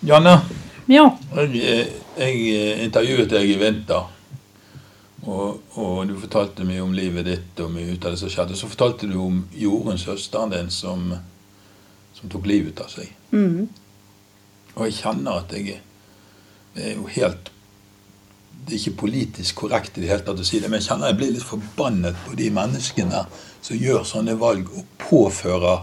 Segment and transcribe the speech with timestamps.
[0.00, 0.40] Janne,
[0.88, 1.04] Ja.
[1.36, 4.08] jeg, jeg intervjuet deg i vinter.
[5.28, 8.56] Og, og du fortalte mye om livet ditt og mye ut av det som skjedde.
[8.56, 11.12] Så fortalte du om Jorunn, søsteren din, som,
[12.16, 13.12] som tok livet av seg.
[13.36, 13.68] Mm.
[14.74, 15.80] Og jeg kjenner at jeg
[16.74, 17.48] Det er jo helt
[18.66, 21.10] Det er ikke politisk korrekt i det hele tatt å si det, men jeg kjenner
[21.10, 23.24] jeg blir litt forbannet på de menneskene
[23.60, 25.82] som gjør sånne valg og påfører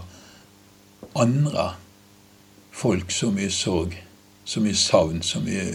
[1.18, 1.66] andre
[2.72, 3.96] folk så mye sorg,
[4.48, 5.66] så mye savn, så mye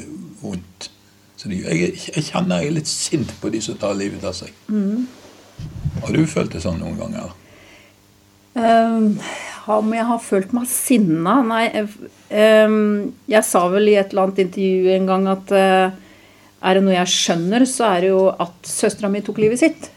[0.42, 0.90] vondt.
[1.38, 4.36] Så de, jeg, jeg kjenner jeg er litt sint på de som tar livet av
[4.38, 4.54] seg.
[6.02, 7.34] Har du følt det sånn noen ganger?
[8.58, 9.18] Ehm,
[9.74, 11.40] om jeg har følt meg sinna?
[11.46, 11.66] Nei.
[12.34, 16.04] um, jeg sa vel i et eller annet intervju en gang at uh,
[16.64, 19.90] er det noe jeg skjønner, så er det jo at søstera mi tok livet sitt.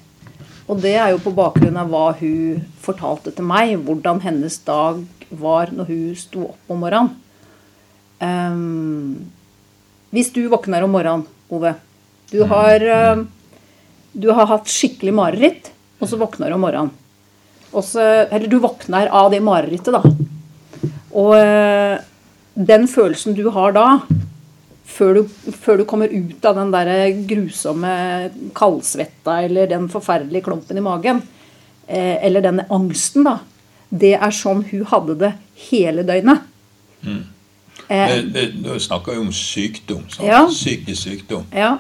[0.66, 4.98] Og det er jo på bakgrunn av hva hun fortalte til meg, hvordan hennes dag
[5.30, 7.14] var når hun sto opp om morgenen.
[8.24, 9.30] Ehm,
[10.14, 11.74] hvis du våkner om morgenen, Ove
[12.26, 12.82] Du har,
[13.14, 13.28] um,
[14.10, 15.68] du har hatt skikkelig mareritt,
[16.00, 16.90] og så våkner du om morgenen.
[17.70, 20.00] Også, eller du våkner av det marerittet, da.
[21.14, 22.02] Og uh,
[22.56, 23.86] den følelsen du har da,
[24.96, 25.23] før du,
[25.54, 26.90] før du kommer ut av den der
[27.28, 27.92] grusomme
[28.56, 31.20] kaldsvetta eller den forferdelige klumpen i magen,
[31.86, 33.38] eh, eller den angsten, da,
[33.90, 35.32] det er sånn hun hadde det
[35.68, 36.46] hele døgnet.
[37.04, 37.24] Eh,
[37.88, 40.02] Det, nå snakker vi om sykdom.
[40.23, 40.46] Ja.
[40.51, 41.45] Psykisk sykdom.
[41.52, 41.76] ja.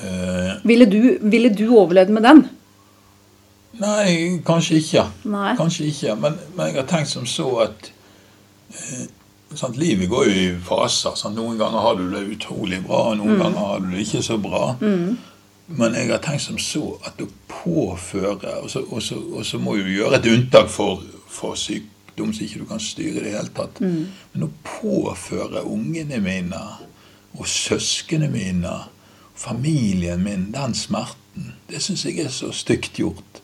[0.00, 2.44] Eh, Ville du, ville du overlevd med den?
[3.80, 5.02] nei, kanskje ikke.
[5.24, 5.54] Nei.
[5.56, 7.90] Kanskje ikke, men, men jeg har tenkt som så at
[8.70, 9.06] eh,
[9.56, 11.16] sant, Livet går jo i faser.
[11.16, 11.36] Sant?
[11.36, 14.74] Noen ganger har du det utrolig bra, noen ganger har du det ikke så bra.
[15.70, 18.70] Men jeg har tenkt som så at å påføre Og
[19.02, 21.54] så, må vi gjøre et unntak for, for
[22.10, 23.80] sykdom som ikke du kan styre i det hele tatt.
[23.80, 26.60] Men å påføre ungene mine
[27.38, 28.88] og søsknene mine,
[29.34, 33.40] familien min, den smerten, det syns jeg er så stygt gjort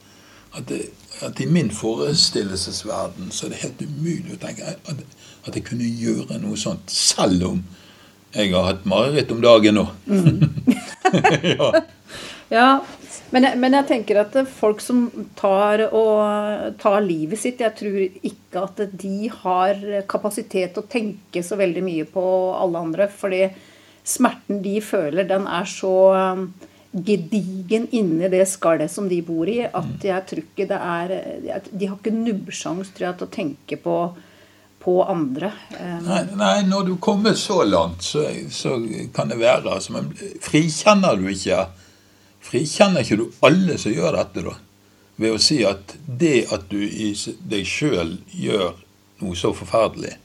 [0.56, 0.91] at, det,
[1.22, 5.03] at i min forestillelsesverden så er det helt umulig å tenke at,
[5.47, 7.62] at jeg kunne gjøre noe sånt, selv om
[8.34, 9.87] jeg har hatt mareritt om dagen nå.
[11.56, 11.71] ja.
[12.48, 12.84] Ja,
[13.36, 15.02] men jeg, men jeg tenker at folk som
[15.36, 21.42] tar, og, tar livet sitt, jeg tror ikke at de har kapasitet til å tenke
[21.44, 22.24] så veldig mye på
[22.56, 23.10] alle andre.
[23.12, 23.42] Fordi
[24.08, 26.48] smerten de føler, den er så um,
[26.97, 31.16] gedigen inni det skallet som de bor i, at jeg tror ikke det er
[31.68, 34.03] De har ikke nubbesjans, tror jeg, til å tenke på,
[34.80, 35.53] på andre.
[35.76, 38.78] Um, Nei, nei, når du kommer så langt, så, så
[39.12, 41.66] kan det være altså, Men frikjenner du ikke
[42.47, 44.55] Frikjenner ikke du alle som gjør dette, da?
[45.17, 47.11] Ved å si at det at du i
[47.49, 48.75] deg sjøl gjør
[49.23, 50.17] noe så forferdelig,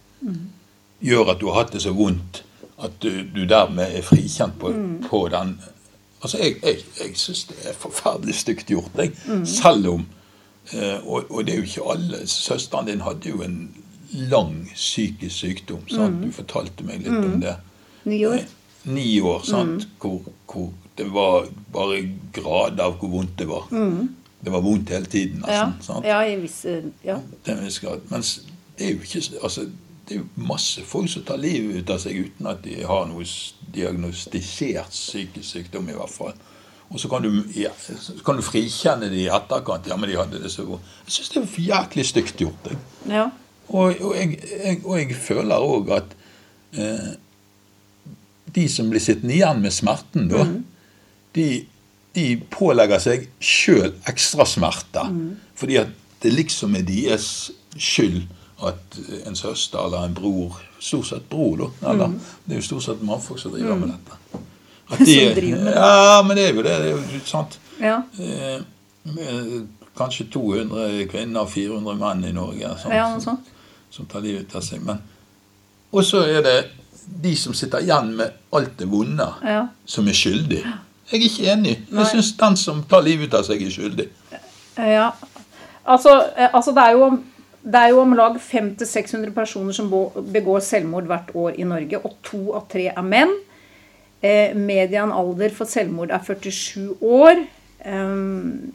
[1.02, 2.44] gjør at du har hatt det så vondt
[2.82, 4.74] at du, du dermed er frikjent på,
[5.10, 5.56] på den
[6.22, 9.16] Altså, jeg, jeg, jeg syns det er forferdelig stygt gjort, jeg.
[9.50, 10.04] Selv om
[10.70, 12.20] eh, og, og det er jo ikke alle.
[12.30, 13.56] Søsteren din hadde jo en
[14.30, 15.88] lang psykisk sykdom.
[15.90, 16.22] Sant?
[16.22, 17.56] Du fortalte meg litt om det.
[18.06, 18.44] Ni år.
[18.94, 19.88] Ni år, sant?
[20.02, 22.02] Hvor, hvor det var bare
[22.34, 23.70] grad av hvor vondt det var.
[24.42, 25.46] Det var vondt hele tiden.
[25.48, 26.06] Ja, sant?
[26.06, 27.20] ja, i visse ja.
[28.10, 28.42] Mens
[28.78, 29.68] det er jo ikke altså,
[30.08, 33.06] det er jo masse folk som tar livet ut av seg uten at de har
[33.10, 33.26] noe
[33.72, 36.34] diagnostisert psykisk sykdom, i hvert fall.
[36.92, 39.88] Og så kan du, ja, så kan du frikjenne de i etterkant.
[39.88, 40.90] Ja, men de hadde det så vondt.
[41.06, 42.68] Jeg syns det er jæklig stygt gjort.
[42.68, 42.82] Jeg.
[43.14, 43.30] ja.
[43.72, 46.16] Og, og, jeg, jeg, og jeg føler òg at
[46.76, 47.14] eh,
[48.52, 50.44] de som blir sittende igjen med smerten, da,
[51.36, 51.66] de,
[52.16, 55.04] de pålegger seg sjøl ekstra smerte.
[55.56, 58.24] Fordi at det liksom er deres skyld
[58.62, 61.90] at en søster eller en bror Stort sett bror, da.
[61.92, 62.14] Eller,
[62.46, 64.16] Det er jo stort sett mannfolk som driver med dette.
[64.92, 65.74] At Som driver med det.
[65.76, 66.72] Ja, men det er jo det.
[66.82, 67.60] det er jo sant.
[67.80, 68.00] ja.
[68.18, 69.62] Eh,
[69.98, 73.50] kanskje 200 kvinner og 400 menn i Norge sant, Ja, noe sånt.
[73.94, 74.82] som tar livet av seg.
[74.88, 75.02] Men,
[75.94, 76.56] og så er det
[77.22, 79.68] de som sitter igjen med alt det vonde, Ja.
[79.86, 80.64] som er skyldig.
[81.12, 81.76] Jeg er ikke enig.
[81.92, 84.08] Jeg syns den som tar livet av seg, er skyldig.
[84.78, 85.12] Ja.
[85.84, 87.08] Altså, eh, altså det, er jo,
[87.64, 89.90] det er jo om lag 500-600 personer som
[90.32, 93.34] begår selvmord hvert år i Norge, og to av tre er menn.
[94.22, 97.44] Eh, median alder for selvmord er 47 år.
[97.82, 98.72] Um,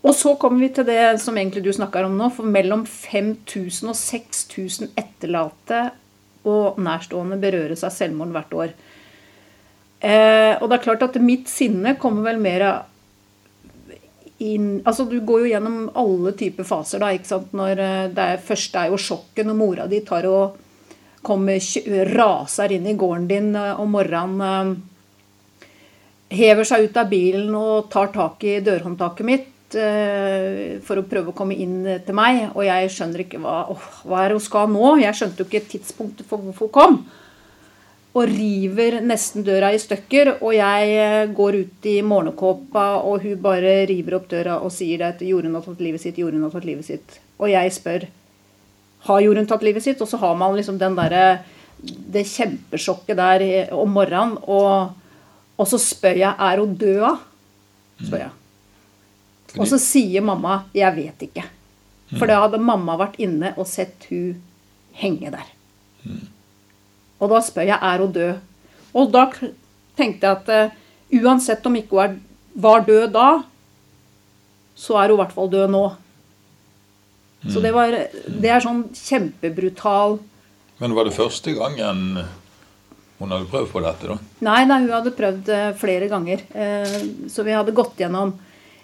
[0.00, 3.92] og så kommer vi til det som egentlig du snakker om nå, for mellom 5000
[3.92, 5.90] og 6000 etterlatte
[6.48, 8.72] og nærstående berøres av selvmord hvert år.
[10.00, 12.64] Eh, og det er klart at mitt sinne kommer vel mer
[14.40, 17.52] inn Altså, du går jo gjennom alle typer faser, da, ikke sant.
[17.56, 20.56] Når eh, det er, første er jo sjokket når mora di tar og,
[21.20, 21.60] kommer,
[22.14, 24.40] raser inn i gården din eh, om morgenen.
[25.60, 25.66] eh,
[26.30, 31.34] Hever seg ut av bilen og tar tak i dørhåndtaket mitt for å prøve å
[31.34, 32.52] komme inn til meg.
[32.54, 34.92] Og jeg skjønner ikke hva, åh, hva er det hun skal nå.
[35.02, 36.96] Jeg skjønte jo ikke tidspunktet for hvorfor hun kom.
[38.10, 40.32] Og river nesten døra i stykker.
[40.40, 44.98] Og jeg eh, går ut i morgenkåpa, og hun bare river opp døra og sier
[45.02, 47.20] det at Jorunn har tatt livet sitt, Jorunn har tatt livet sitt.
[47.38, 48.08] Og jeg spør
[49.06, 50.00] har Jorunn tatt livet sitt?
[50.02, 51.40] Og så har man liksom den derre
[51.80, 53.44] det kjempesjokket der
[53.76, 54.36] om morgenen.
[54.44, 54.90] Og,
[55.56, 57.22] og så spør jeg er hun død av?
[58.02, 58.34] Spør jeg.
[59.58, 61.48] Og så sier mamma 'jeg vet ikke'.
[62.18, 64.42] For da hadde mamma vært inne og sett hun
[64.92, 65.48] henge der.
[67.20, 68.34] Og da spør jeg er hun død.
[68.96, 69.26] Og da
[69.98, 70.76] tenkte jeg at uh,
[71.20, 72.18] uansett om ikke hun er,
[72.60, 73.28] var død da,
[74.74, 75.84] så er hun i hvert fall død nå.
[77.48, 77.94] Så det, var,
[78.28, 80.18] det er sånn kjempebrutal
[80.76, 82.18] Men var det første gangen
[83.20, 84.16] hun hadde prøvd på dette, da?
[84.44, 86.40] Nei, nei, hun hadde prøvd eh, flere ganger.
[86.56, 88.32] Uh, Så vi hadde gått gjennom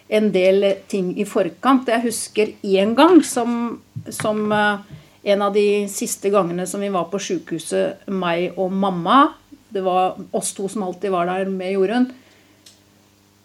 [0.08, 1.88] en del ting i forkant.
[1.88, 3.78] Jeg husker én gang som,
[4.12, 4.84] som eh,
[5.26, 9.34] en av de siste gangene som vi var på sjukehuset, meg og mamma.
[9.74, 12.08] Det var oss to som alltid var der med Jorunn.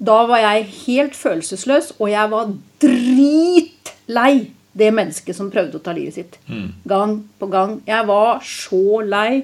[0.02, 4.34] Da var jeg helt følelsesløs, og jeg var dritlei
[4.78, 6.38] det mennesket som prøvde å ta livet sitt.
[6.88, 7.80] Gang på gang.
[7.90, 9.44] Jeg var så lei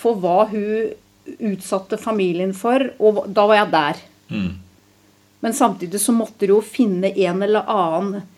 [0.00, 0.92] for hva hun
[1.50, 4.02] utsatte familien for, og da var jeg der.
[4.30, 4.52] Mm.
[5.40, 8.28] Men samtidig så måtte du jo finne en eller annen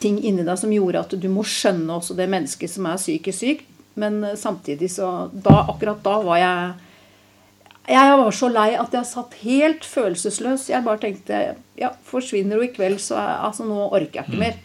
[0.00, 3.38] ting inni deg som gjorde at du må skjønne også det mennesket som er psykisk
[3.38, 3.66] syk.
[4.00, 6.70] Men eh, samtidig så da, Akkurat da var jeg
[7.90, 10.68] Jeg var så lei at jeg satt helt følelsesløs.
[10.70, 11.40] Jeg bare tenkte
[11.80, 14.58] Ja, forsvinner hun i kveld, så jeg, altså nå orker jeg ikke mer.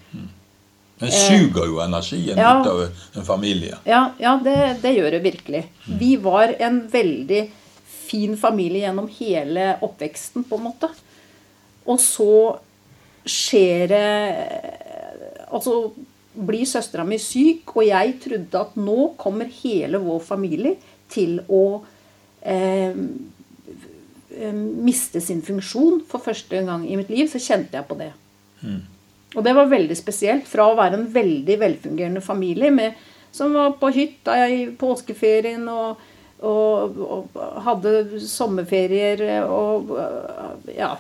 [1.02, 2.54] Den suger jo energien Ja.
[2.62, 2.82] ut av
[3.20, 3.76] en familie.
[3.84, 5.64] Ja, ja det, det gjør det virkelig.
[6.00, 7.42] Vi var en veldig
[8.06, 10.88] fin familie gjennom hele oppveksten, på en måte.
[11.86, 12.60] Og så
[13.26, 14.06] skjer det
[15.54, 15.94] Altså
[16.36, 20.76] blir søstera mi syk, og jeg trodde at nå kommer hele vår familie
[21.12, 21.64] til å
[22.42, 22.98] eh,
[24.36, 26.02] eh, miste sin funksjon.
[26.10, 28.12] For første gang i mitt liv så kjente jeg på det.
[29.36, 30.48] Og det var veldig spesielt.
[30.48, 33.00] Fra å være en veldig velfungerende familie med,
[33.36, 36.04] som var på hytta i påskeferien og,
[36.40, 39.92] og, og hadde sommerferier og
[40.72, 40.94] ja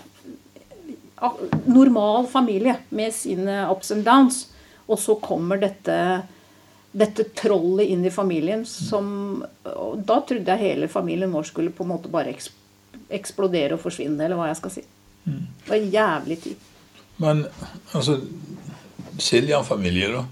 [1.65, 4.47] Normal familie med sine ups and downs.
[4.87, 5.97] Og så kommer dette,
[6.91, 9.43] dette trollet inn i familien som
[10.05, 12.35] Da trodde jeg hele familien vår skulle på en måte bare
[13.09, 14.83] eksplodere og forsvinne, eller hva jeg skal si.
[15.25, 16.69] Det var en jævlig tid.
[17.17, 17.45] Men
[17.93, 18.19] altså
[19.17, 20.25] Siljan-familie, da.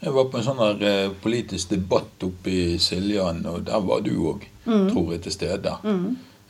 [0.00, 4.02] Jeg var på en sånn her eh, politisk debatt oppe i Siljan, og der var
[4.06, 5.72] du òg, tror jeg, til stede.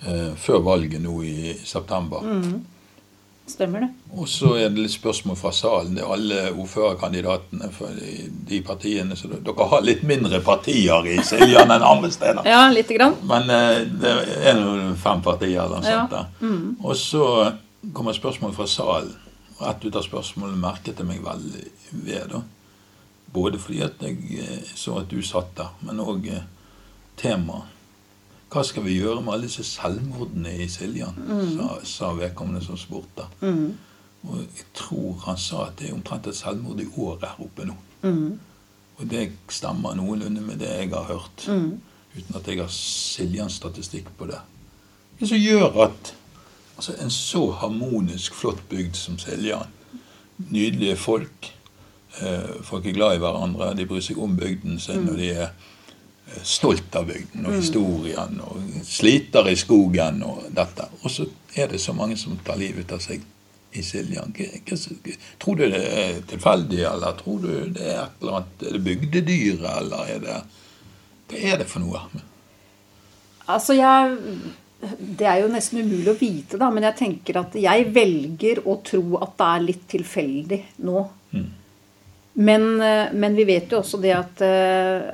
[0.05, 2.25] Eh, før valget nå i september.
[3.51, 3.89] Stemmer det?
[4.15, 5.95] Og så er det litt spørsmål fra salen.
[5.97, 9.17] Det er alle ordførerkandidatene for de, de partiene.
[9.19, 12.47] Så dere har litt mindre partier i Siljan enn andre steder.
[12.47, 13.17] Ja, lite grann.
[13.27, 14.13] Men eh, det
[14.53, 16.05] er nå fem partier eller noe Ja.
[16.07, 16.15] sånt.
[16.15, 16.87] der.
[16.87, 17.25] Og så
[17.97, 19.13] kommer spørsmål fra salen.
[19.59, 21.67] Og ett ut av spørsmålene merket jeg meg veldig
[22.07, 22.31] ved.
[22.33, 22.41] da.
[23.35, 26.47] Både fordi at jeg eh, så at du satt der, men òg eh,
[27.21, 27.69] temaet.
[28.51, 31.19] Hva skal vi gjøre med alle disse selvmordene i Siljan?
[31.55, 33.29] Sa, sa vedkommende som spurte.
[34.27, 37.65] Og jeg tror han sa at det er omtrent et selvmord i året her oppe
[37.69, 37.77] nå.
[39.01, 41.47] Og det stemmer noenlunde med det jeg har hørt.
[42.17, 44.41] Uten at jeg har Siljan-statistikk på det.
[45.21, 46.15] Det som gjør at
[46.77, 49.69] altså, en så harmonisk, flott bygd som Siljan
[50.51, 51.55] Nydelige folk.
[52.21, 53.75] Eh, folk er glad i hverandre.
[53.77, 55.09] De bryr seg om bygden sin.
[55.09, 55.49] og de er
[56.43, 60.87] stolt av bygden og historien og sliter i skogen og dette.
[61.03, 63.25] Og så er det så mange som tar livet av seg
[63.73, 64.33] i Siljan.
[65.39, 68.81] Tror du det er tilfeldig, eller tror du det er et eller annet Er det
[68.87, 70.41] bygdedyret, eller er det
[71.31, 72.01] Hva er det for noe?
[73.47, 74.19] Altså, jeg
[74.81, 78.81] Det er jo nesten umulig å vite, da, men jeg tenker at jeg velger å
[78.83, 81.03] tro at det er litt tilfeldig nå.
[82.41, 85.11] Men, eh, men vi vet jo også det at, eh,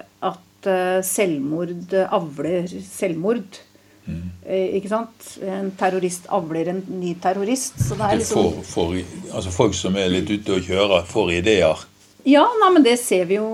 [0.67, 3.61] at selvmord avler selvmord.
[4.07, 4.23] Mm.
[4.79, 5.33] Ikke sant?
[5.43, 7.81] En terrorist avler en ny terrorist.
[7.83, 8.97] Så det er liksom får, får,
[9.33, 11.87] altså Folk som er litt ute og kjører, får ideer.
[12.27, 13.47] Ja, nei, men det ser vi, jo,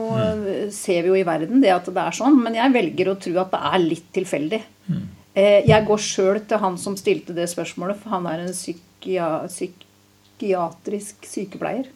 [0.73, 2.38] ser vi jo i verden, det at det er sånn.
[2.40, 4.62] Men jeg velger å tro at det er litt tilfeldig.
[4.88, 5.02] Mm.
[5.69, 11.28] Jeg går sjøl til han som stilte det spørsmålet, for han er en psykia, psykiatrisk
[11.28, 11.88] sykepleier.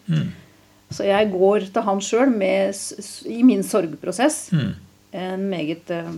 [0.93, 4.51] Så jeg går til han sjøl i min sorgprosess.
[5.13, 6.11] En meget, eh,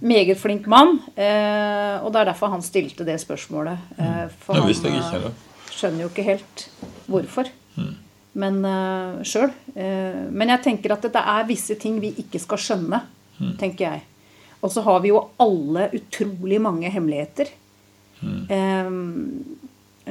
[0.00, 1.00] meget flink mann.
[1.16, 3.78] Eh, og det er derfor han stilte det spørsmålet.
[3.98, 5.32] Eh, for han
[5.70, 6.68] skjønner jo ikke helt
[7.06, 7.50] hvorfor.
[8.38, 9.50] Men uh, sjøl.
[9.74, 13.00] men jeg tenker at det er visse ting vi ikke skal skjønne,
[13.58, 14.02] tenker jeg.
[14.62, 17.50] Og så har vi jo alle utrolig mange hemmeligheter.
[18.50, 18.86] Eh,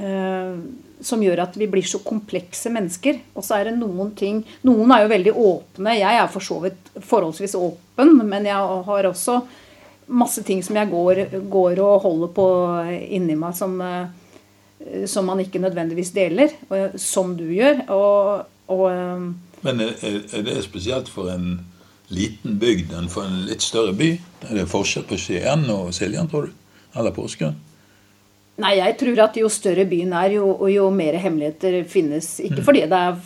[0.03, 0.60] eh,
[1.04, 3.20] som gjør at vi blir så komplekse mennesker.
[3.38, 5.96] Og så er det noen ting Noen er jo veldig åpne.
[6.00, 9.42] Jeg er for så vidt forholdsvis åpen, men jeg har også
[10.08, 12.48] masse ting som jeg går, går og holder på
[13.18, 16.54] inni meg som, eh, som man ikke nødvendigvis deler,
[16.96, 17.84] som du gjør.
[17.92, 19.27] Og, og eh,
[19.68, 21.60] Men er det spesielt for en
[22.08, 24.13] liten bygd enn for en litt større by?
[24.48, 26.54] Er det forskjell på Skien og Siljan, tror du?
[26.98, 27.58] Eller Porsgrunn?
[28.58, 32.40] Nei, jeg tror at jo større byen er, jo, og jo mer hemmeligheter finnes.
[32.42, 33.20] Ikke fordi det er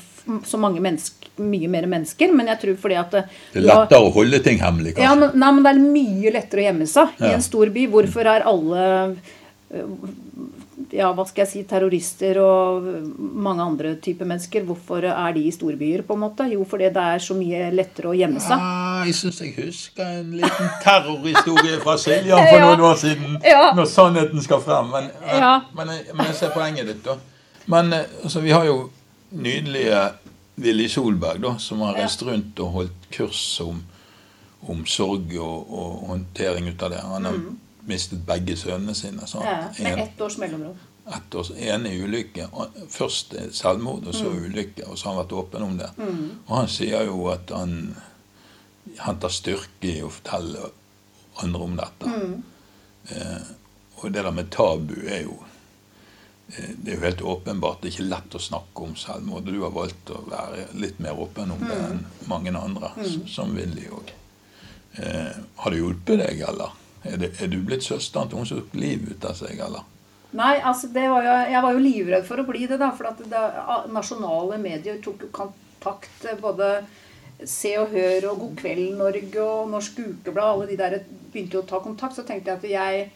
[0.46, 4.12] så mange mennesker, mye mer mennesker, men jeg tror fordi at Det er lettere å
[4.14, 5.20] holde ting hemmelig, ja, kanskje?
[5.22, 7.88] men, nei, men det er mye lettere å gjemme seg i en stor by.
[7.96, 8.84] Hvorfor er alle
[9.72, 9.88] øh,
[10.92, 15.52] ja, hva skal jeg si, terrorister og mange andre typer mennesker, hvorfor er de i
[15.54, 16.48] storbyer, på en måte?
[16.52, 18.58] Jo, fordi det er så mye lettere å gjemme seg.
[18.58, 23.38] Ja, jeg syns jeg husker en liten terrorhistorie fra Siljan for noen år siden.
[23.46, 23.72] Ja.
[23.78, 24.90] Når sannheten skal frem.
[24.92, 25.54] Men, men, Ja.
[25.76, 27.18] men, jeg- men jeg ser poenget ditt, da.
[27.68, 28.90] Men eh, altså, vi har jo
[29.32, 30.10] nydelige
[30.62, 33.84] Willy Solberg, da, som har reist rundt og holdt kurs om,
[34.70, 37.00] om sorg og, og håndtering ut av det.
[37.02, 37.38] Han har
[37.88, 39.28] mistet begge sønnene sine.
[39.28, 39.44] sant?
[39.46, 39.50] Mm.
[39.50, 40.76] Ja, med En- ett års mellomrom.
[41.16, 42.48] ett års ene i ulykke.
[42.90, 44.88] Først selvmord, og så ulykke.
[44.88, 45.90] Og så har han vært åpen om det.
[46.48, 47.96] Og han sier jo at han
[49.00, 50.70] henter styrke i å fortelle
[51.44, 52.12] andre om dette.
[53.10, 53.42] Eh,
[54.02, 55.38] og det der med tabu er jo
[56.58, 59.46] eh, Det er jo helt åpenbart det er ikke lett å snakke om selvmord.
[59.46, 63.56] Du har valgt å være litt mer åpen om det enn mange andre, s- som
[63.56, 64.12] Willy òg.
[65.00, 66.72] Eh, har det hjulpet deg, eller?
[67.04, 69.88] Er, det, er du blitt søsteren til hun som tok livet ut av seg, eller?
[70.38, 72.92] Nei, altså var jo, jeg var jo livredd for å bli det, da.
[72.96, 73.42] For at det,
[73.92, 76.14] nasjonale medier tok jo kontakt.
[76.30, 76.70] eh, Både
[77.44, 80.46] Se og Hør og God kveld Norge og Norsk Ukeblad.
[80.54, 81.00] Alle de der
[81.34, 82.16] begynte jo å ta kontakt.
[82.16, 83.10] Så tenkte jeg at jeg,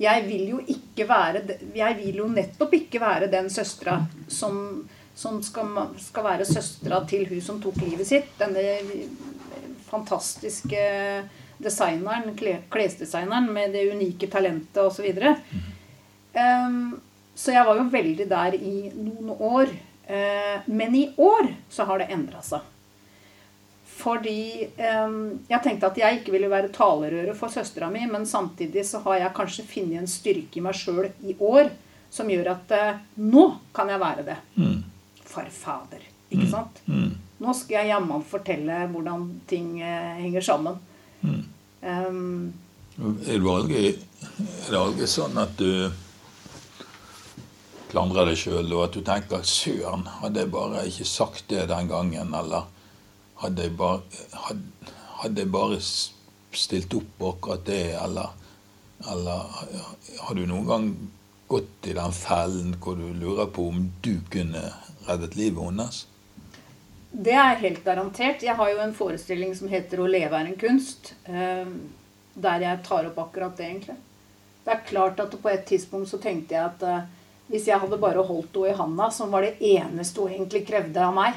[0.00, 1.44] jeg vil jo ikke være
[1.76, 5.70] Jeg vil jo nettopp ikke være den søstera som, som skal,
[6.02, 8.32] skal være søstera til hun som tok livet sitt.
[8.40, 8.64] Denne
[9.88, 10.84] fantastiske
[11.62, 12.36] designeren,
[12.72, 15.06] klesdesigneren med det unike talentet osv.
[16.36, 16.96] Um,
[17.36, 19.72] så jeg var jo veldig der i noen år.
[20.06, 22.64] Eh, men i år så har det endra seg.
[23.96, 24.40] Fordi
[24.76, 29.22] jeg tenkte at jeg ikke ville være talerøret for søstera mi, men samtidig så har
[29.22, 31.72] jeg kanskje funnet en styrke i meg sjøl i år
[32.12, 34.36] som gjør at eh, nå kan jeg være det.
[34.56, 34.78] Mm.
[35.26, 36.04] Farfader.
[36.30, 36.82] Ikke sant?
[37.42, 40.78] Nå skal jeg jammen fortelle hvordan ting eh, henger sammen.
[42.96, 45.90] Er, du aldri, er det aldri sånn at du
[47.90, 51.90] klandrer deg sjøl, og at du tenker 'søren, hadde jeg bare ikke sagt det den
[51.92, 52.66] gangen', eller
[53.42, 54.00] hadde jeg bare,
[54.46, 54.90] hadde,
[55.20, 55.80] hadde jeg bare
[56.56, 58.32] stilt opp på akkurat det, eller,
[59.12, 59.54] eller
[60.24, 60.90] har du noen gang
[61.48, 64.64] gått i den fellen hvor du lurer på om du kunne
[65.06, 66.06] reddet livet hennes?
[67.16, 68.42] Det er helt garantert.
[68.44, 71.12] Jeg har jo en forestilling som heter 'Å leve er en kunst'.
[71.28, 71.64] eh,
[72.38, 73.96] Der jeg tar opp akkurat det, egentlig.
[74.64, 77.00] Det er klart at på et tidspunkt så tenkte jeg at eh,
[77.50, 80.96] hvis jeg hadde bare holdt henne i handa, som var det eneste hun egentlig krevde
[81.00, 81.34] av meg,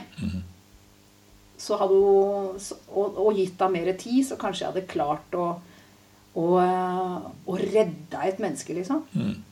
[1.58, 2.60] så hadde hun,
[2.96, 5.60] og, og gitt henne mer tid, så kanskje jeg hadde klart å,
[6.36, 9.04] å, eh, å redde et menneske, liksom.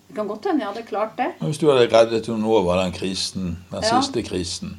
[0.07, 1.33] Det kan godt hende jeg hadde klart det.
[1.39, 4.01] Hvis du hadde reddet henne over den krisen, den Ja.
[4.01, 4.77] siste krisen,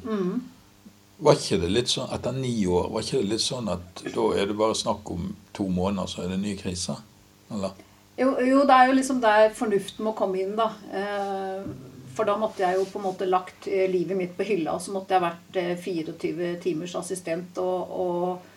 [1.19, 4.25] var ikke det litt sånn etter ni år, var ikke det litt sånn at da
[4.39, 6.95] er det bare snakk om to måneder, så er det en ny krise?
[7.51, 7.75] Eller?
[8.19, 10.71] Jo, jo, det er jo liksom der fornuften må komme inn, da.
[10.91, 11.69] Eh,
[12.19, 14.83] For da måtte jeg jo på en måte lagt eh, livet mitt på hylla, og
[14.83, 18.49] så måtte jeg vært eh, 24 timers assistent og, og,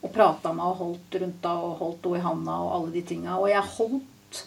[0.00, 3.04] og prata med og holdt rundt da, og holdt henne i handa og alle de
[3.06, 3.36] tinga.
[3.38, 4.42] Og jeg holdt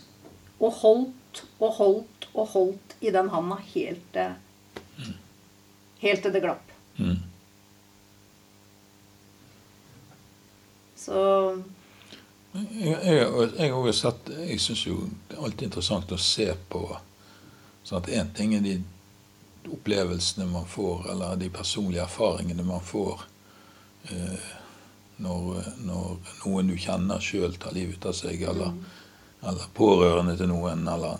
[0.57, 4.21] og holdt og holdt og holdt i den handa helt
[5.97, 6.75] Helt til det glapp.
[6.99, 7.26] Mm.
[11.07, 11.23] Så
[12.73, 13.25] Jeg,
[13.59, 14.99] har også sett Jeg syns jo
[15.29, 16.83] det er alltid interessant å se på
[17.87, 18.77] sånn at Én ting er de
[19.67, 23.23] opplevelsene man får, eller de personlige erfaringene man får
[24.11, 24.45] eh,
[25.23, 28.71] når, når noen du kjenner sjøl tar livet av seg, eller,
[29.43, 31.19] eller pårørende til noen, eller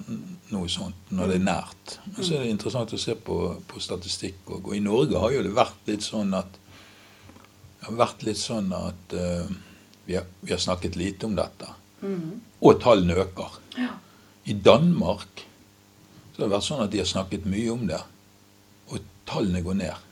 [0.54, 1.98] noe sånt, når det er nært.
[2.06, 4.40] Men så er det interessant å se på, på statistikk.
[4.46, 6.60] Og, og i Norge har jo det vært litt sånn at
[7.78, 9.52] det har vært litt sånn at eh,
[10.08, 11.68] vi har, vi har snakket lite om dette.
[12.64, 13.58] Og tallene øker.
[14.48, 15.44] I Danmark
[16.34, 18.00] så har det vært sånn at de har snakket mye om det,
[18.94, 20.08] og tallene går ned.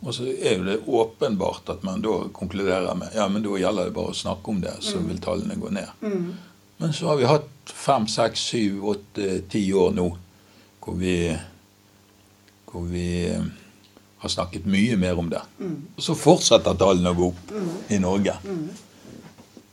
[0.00, 3.88] Og så er jo det åpenbart at man da konkluderer med ja, men da gjelder
[3.90, 5.88] det bare å snakke om det, så vil tallene gå ned.
[6.80, 10.06] Men så har vi hatt fem, seks, syv, åtte, ti år nå
[10.80, 11.36] hvor vi,
[12.70, 13.08] hvor vi
[14.20, 15.40] har snakket mye mer om det.
[15.96, 17.52] Og så fortsetter tallene å gå opp
[17.92, 18.36] i Norge.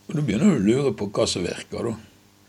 [0.07, 1.95] Og da begynner du å lure på hva som virker, da.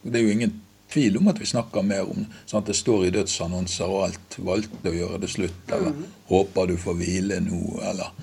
[0.05, 0.57] Og det er jo ingen
[0.89, 2.27] tvil om at vi snakker mer om.
[2.47, 4.39] Sånn at det står i dødsannonser og alt.
[4.39, 5.97] Valgte å gjøre det slutt, eller
[6.31, 8.15] håper du får hvile nå, eller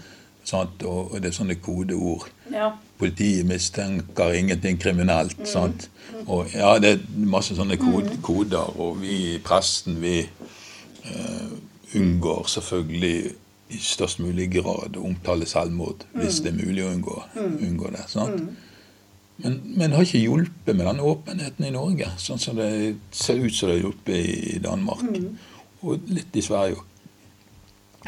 [0.46, 0.86] sant?
[0.88, 2.30] Og, det er sånne kodeord.
[2.54, 2.72] Ja.
[3.00, 5.38] Politiet mistenker ingenting kriminelt.
[5.50, 5.90] sant?
[6.26, 11.50] Og ja, det er masse sånne kod koder, og vi i presten, vi eh,
[12.00, 13.18] unngår selvfølgelig
[13.76, 18.06] i størst mulig grad å omtale selvmord, hvis det er mulig å unngå, unngå det.
[18.12, 18.48] sant?
[19.44, 22.70] Men, men det har ikke hjulpet med den åpenheten i Norge, sånn som det
[23.12, 25.02] ser ut som det har hjulpet i, Danmark.
[25.04, 25.50] Danmark.
[25.84, 26.86] Og litt i Sverige òg.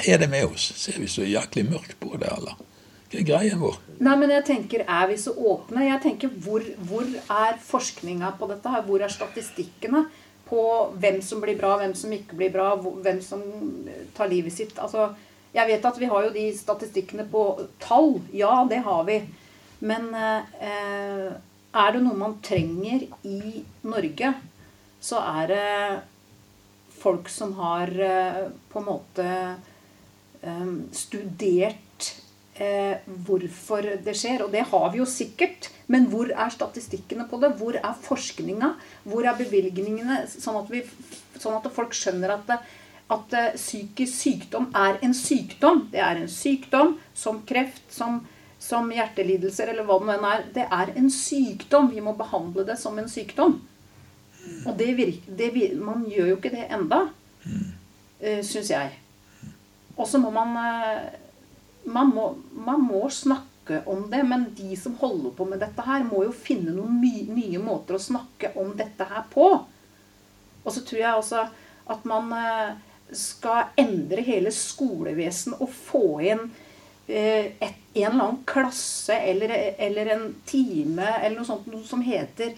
[0.08, 0.70] Er det med oss?
[0.78, 2.56] Ser vi så jæklig mørkt på det, eller?
[3.08, 3.78] Hva er greia vår?
[4.04, 5.86] Nei, men jeg tenker, Er vi så åpne?
[5.88, 8.70] Jeg tenker, Hvor, hvor er forskninga på dette?
[8.70, 8.84] her?
[8.88, 10.06] Hvor er statistikkene
[10.48, 10.64] på
[10.96, 13.42] hvem som blir bra, hvem som ikke blir bra, hvem som
[14.16, 14.78] tar livet sitt?
[14.80, 15.10] Altså,
[15.58, 17.44] Jeg vet at vi har jo de statistikkene på
[17.82, 18.20] tall.
[18.36, 19.22] Ja, det har vi.
[19.88, 21.32] Men eh,
[21.78, 24.34] er det noe man trenger i Norge,
[25.02, 25.66] så er det
[26.98, 29.28] folk som har eh, på en måte
[30.42, 32.12] eh, studert
[32.58, 32.98] eh,
[33.28, 34.46] hvorfor det skjer.
[34.46, 35.72] Og det har vi jo sikkert.
[35.88, 37.54] Men hvor er statistikkene på det?
[37.60, 38.74] Hvor er forskninga?
[39.08, 40.24] Hvor er bevilgningene?
[40.32, 40.84] Sånn at, vi,
[41.38, 42.60] sånn at folk skjønner at, det,
[43.14, 45.86] at eh, psykisk sykdom er en sykdom.
[45.92, 48.20] Det er en sykdom som kreft, som,
[48.60, 50.46] som hjertelidelser eller hva det nå enn er.
[50.56, 51.92] Det er en sykdom.
[51.94, 53.60] Vi må behandle det som en sykdom.
[54.68, 57.02] Og det virker, det, virker, man gjør jo ikke det enda,
[57.44, 58.44] mm.
[58.48, 58.94] syns jeg.
[59.98, 61.08] Og så må man eh,
[61.88, 66.04] man må, man må snakke om det, men de som holder på med dette her,
[66.08, 69.48] må jo finne noen nye måter å snakke om dette her på.
[70.64, 71.46] Og så tror jeg også
[71.88, 72.76] at man eh,
[73.16, 76.44] skal endre hele skolevesenet og få inn
[77.08, 82.04] eh, et, en eller annen klasse eller, eller en time eller noe sånt noe som
[82.06, 82.52] heter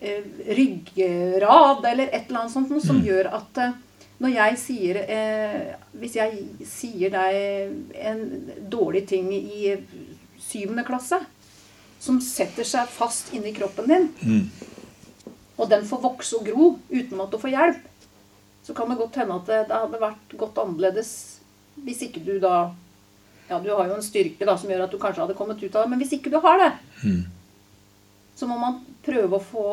[0.00, 0.26] eh,
[0.58, 3.76] ryggrad eller et eller annet sånt noe som gjør at eh,
[4.16, 8.22] når jeg sier eh, Hvis jeg sier deg en
[8.72, 9.74] dårlig ting i
[10.40, 11.18] syvende klasse,
[12.00, 14.06] som setter seg fast inni kroppen din,
[15.56, 17.84] og den får vokse og gro uten at du får hjelp,
[18.66, 21.10] så kan det godt hende at det, det hadde vært godt annerledes
[21.86, 22.56] hvis ikke du da
[23.46, 25.76] Ja, du har jo en styrke da som gjør at du kanskje hadde kommet ut
[25.78, 26.70] av det, men hvis ikke du har det,
[28.34, 29.66] så må man prøve å få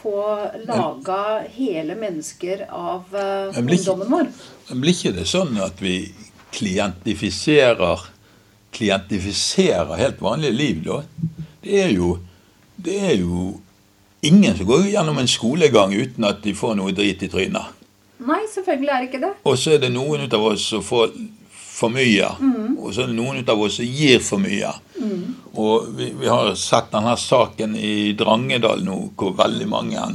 [0.00, 0.16] få
[0.64, 4.30] laga hele mennesker av ikke- ungdommen vår.
[4.70, 6.08] Men blir ikke det sånn at vi
[6.56, 8.08] klientifiserer
[8.76, 11.02] klientifiserer helt vanlige liv, da?
[11.62, 12.18] Det er jo,
[12.76, 13.60] det er jo
[14.20, 17.74] ingen som går gjennom en skolegang uten at de får noe drit i trynet.
[18.26, 19.32] Nei, selvfølgelig er det ikke det.
[19.44, 21.12] Og så er det noen ut av oss som får
[21.76, 22.28] for mye.
[22.80, 24.70] Og så er det noen ut av oss som gir for mye.
[25.60, 30.06] Og vi, vi har sett denne saken i Drangedal nå, hvor veldig mange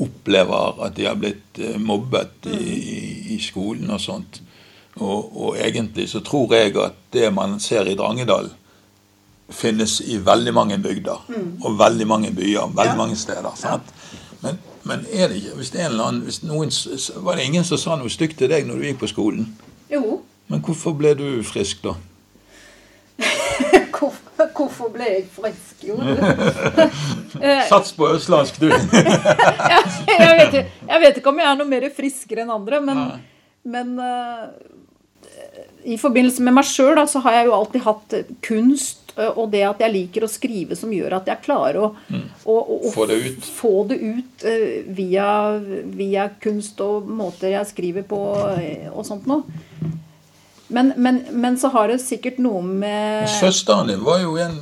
[0.00, 3.00] opplever at de har blitt eh, mobbet i, i,
[3.36, 4.40] i skolen og sånt.
[4.96, 8.48] Og, og egentlig så tror jeg at det man ser i Drangedal,
[9.52, 11.22] finnes i veldig mange bygder.
[11.64, 12.66] Og veldig mange byer.
[12.74, 12.98] Veldig Ja.
[12.98, 13.50] mange steder.
[13.56, 13.82] Sant?
[14.42, 16.70] Men, men er det ikke hvis det er en eller annen, hvis noen,
[17.24, 19.46] Var det ingen som sa noe stygt til deg når du gikk på skolen?
[19.92, 20.20] Jo.
[20.48, 21.94] Men hvorfor ble du frisk da?
[23.92, 25.84] Hvorfor, hvorfor ble jeg frisk?
[25.86, 25.98] Jo.
[27.42, 28.68] Eh, Sats på østlandsk, du!
[28.70, 33.00] jeg, vet, ikke- jeg vet ikke om jeg er noe mer friskere enn andre, men,
[33.64, 34.50] men uh,
[35.88, 39.01] i forbindelse med meg sjøl så har jeg jo alltid hatt kunst
[39.36, 42.56] og det at jeg liker å skrive, som gjør at jeg klarer å, å, å,
[42.56, 42.92] å Mm.
[42.94, 43.44] Få det ut.
[43.44, 45.26] få det ut uh, via,
[45.84, 48.22] via kunst og måter jeg skriver på
[48.58, 49.42] eh, og sånt noe.
[50.72, 54.54] Men, men, men så har det sikkert noe med Søsteren din var jo en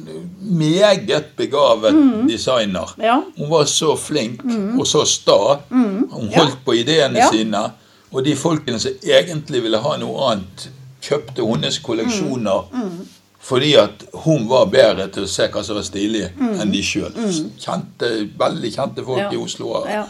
[0.43, 1.95] meget begavet
[2.27, 2.91] designer.
[2.99, 3.05] Mm.
[3.07, 3.21] Ja.
[3.37, 5.61] Hun var så flink og så sta.
[5.71, 7.21] Hun holdt på ideene Mm.
[7.23, 7.29] Ja.
[7.31, 7.63] sine.
[8.11, 10.67] Og de folkene som egentlig ville ha noe annet,
[11.01, 13.07] kjøpte hennes kolleksjoner Mm.
[13.51, 17.11] Fordi at hun var bedre til å se hva som var stilig, enn de sjøl.
[17.59, 19.27] Kjente, veldig kjente folk Mm.
[19.27, 19.31] Ja.
[19.35, 19.73] i Oslo.
[19.81, 20.05] og Ja.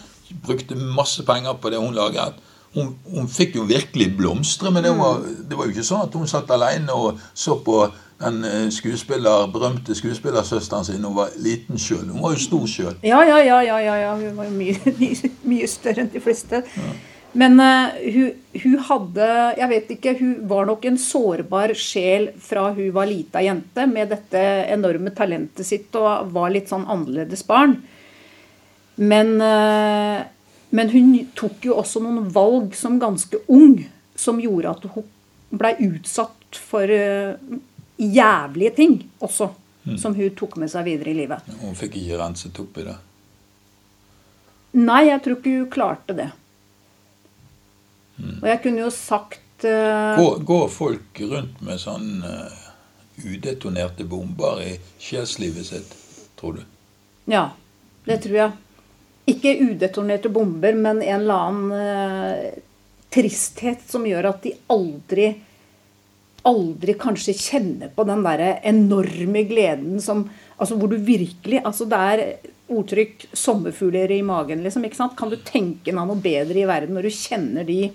[0.46, 2.37] Brukte masse penger på det hun laget.
[2.74, 6.14] Hun, hun fikk jo virkelig blomstre, men det var, det var jo ikke sånn at
[6.14, 7.88] hun satt alene og så på
[8.20, 12.05] den eh, skuespiller, berømte skuespillersøsteren sin hun var liten sjøl.
[12.12, 12.94] Hun var jo stor sjøl.
[13.03, 14.12] Ja, ja, ja, ja, ja, ja.
[14.20, 14.76] Hun var jo mye,
[15.50, 16.62] mye, større enn de fleste.
[17.33, 19.27] Men uh, hun, hun hadde
[19.59, 24.11] Jeg vet ikke, hun var nok en sårbar sjel fra hun var lita jente med
[24.11, 27.77] dette enorme talentet sitt og var litt sånn annerledes barn.
[29.01, 30.27] Men, uh,
[30.75, 33.79] men hun tok jo også noen valg som ganske ung
[34.19, 35.07] som gjorde at hun
[35.51, 37.38] blei utsatt for uh,
[37.97, 39.53] jævlige ting også.
[39.99, 41.47] Som hun tok med seg videre i livet.
[41.62, 42.99] Hun fikk ikke renset opp i det.
[44.77, 46.27] Nei, jeg tror ikke hun klarte det.
[48.41, 52.67] Og jeg kunne jo sagt uh, Går, går folk rundt med sånn uh,
[53.21, 55.95] udetonerte bomber i sjelslivet sitt,
[56.41, 56.65] tror du?
[57.31, 57.51] Ja,
[58.07, 58.57] det tror jeg.
[59.31, 62.65] Ikke udetonerte bomber, men en eller annen uh,
[63.13, 65.33] tristhet som gjør at de aldri
[66.49, 70.23] Aldri kanskje kjenner på den derre enorme gleden som
[70.57, 72.23] Altså hvor du virkelig Altså det er
[72.71, 74.85] ordtrykk 'sommerfugler i magen', liksom.
[74.87, 75.17] ikke sant?
[75.19, 77.91] Kan du tenke deg noe bedre i verden når du kjenner de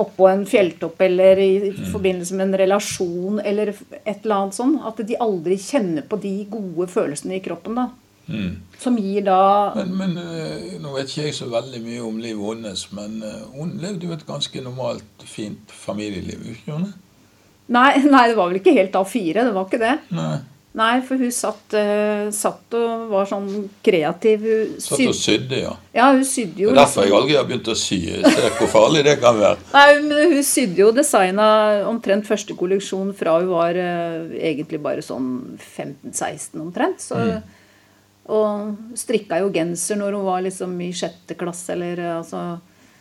[0.00, 4.78] oppå en fjelltopp eller i forbindelse med en relasjon eller et eller annet sånn?
[4.86, 7.90] At de aldri kjenner på de gode følelsene i kroppen, da.
[8.80, 12.54] Som gir da Men, men eh, Nå vet ikke jeg så veldig mye om livet
[12.54, 16.46] hennes, men eh, hun levde jo et ganske normalt, fint familieliv.
[16.54, 16.88] Ikke hun?
[17.74, 19.44] Nei, nei, det var vel ikke helt A4.
[19.44, 19.94] Det var ikke det.
[20.16, 20.38] Nei.
[20.74, 23.46] Nei, for hun satt, uh, satt og var sånn
[23.86, 24.42] kreativ.
[24.42, 25.74] Hun Satt syd- og sydde, ja.
[25.94, 26.72] ja, hun sydde jo.
[26.72, 27.98] Det er derfor jeg aldri har begynt å sy.
[28.24, 29.60] Se hvor farlig det kan være.
[29.76, 31.46] Nei, men Hun sydde jo designa
[31.86, 35.28] omtrent første kolleksjon fra hun var uh, egentlig bare sånn
[35.62, 37.06] 15-16 omtrent.
[37.06, 37.22] Så,
[38.34, 42.38] Og strikka jo genser når hun var liksom i sjette klasse eller eh, altså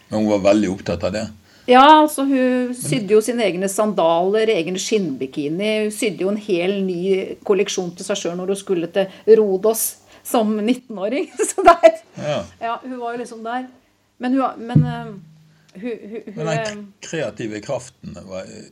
[0.09, 1.21] Men hun var veldig opptatt av det.
[1.67, 5.69] Ja, altså hun sydde jo sine egne sandaler, egen skinnbikini.
[5.85, 9.85] Hun sydde jo en hel ny kolleksjon til seg sjøl når hun skulle til Rodos
[10.27, 11.29] som 19-åring.
[11.49, 12.41] Så der Ja.
[12.61, 13.65] Ja, hun var jo liksom der.
[14.19, 15.07] Men hun, men, eh,
[15.81, 18.13] hun, hun, hun Men eh, den kreative kraften,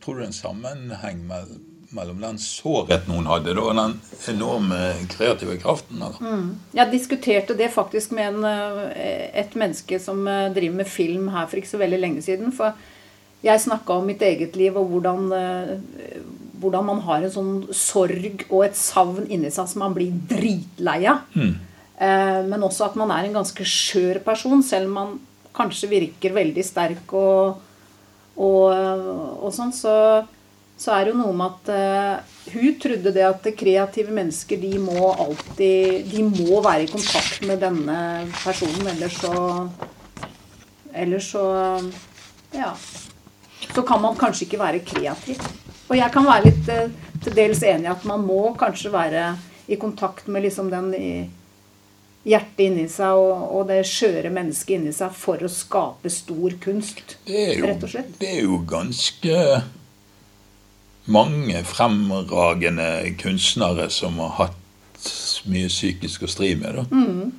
[0.03, 1.59] tror du det er en sammenheng mell-
[1.95, 3.95] mellom den sårheten hun hadde, da, og den
[4.31, 4.79] enorme
[5.11, 6.03] kreative kraften?
[6.21, 6.47] Mm.
[6.77, 11.49] Jeg diskuterte det faktisk med en, eh, et menneske som eh, driver med film her
[11.49, 12.53] for ikke så veldig lenge siden.
[12.55, 12.77] For
[13.43, 16.21] jeg snakka om mitt eget liv og hvordan, eh,
[16.61, 21.03] hvordan man har en sånn sorg og et savn inni seg som man blir dritlei
[21.11, 21.25] av.
[21.35, 21.67] Mm.
[22.01, 25.09] Men også at man er en ganske skjør person, selv om man
[25.53, 27.59] kanskje virker veldig sterk og,
[28.41, 28.63] og,
[29.37, 29.69] og sånn.
[29.69, 29.93] Så,
[30.81, 34.71] så er det jo noe med at uh, hun trodde det at kreative mennesker de
[34.81, 37.97] må alltid De må være i kontakt med denne
[38.41, 39.35] personen, ellers så
[40.91, 41.45] Ellers så
[42.51, 42.73] Ja.
[43.71, 45.37] Så kan man kanskje ikke være kreativ.
[45.87, 49.27] Og jeg kan være litt uh, til dels enig i at man må kanskje være
[49.71, 51.11] i kontakt med liksom den i,
[52.27, 57.15] hjertet inni seg og, og det skjøre mennesket inni seg for å skape stor kunst.
[57.29, 58.11] Jo, Rett og slett.
[58.21, 59.37] det er jo ganske
[61.05, 64.57] mange fremragende kunstnere som har hatt
[65.49, 66.83] mye psykisk å stri med.
[66.91, 67.31] Mm.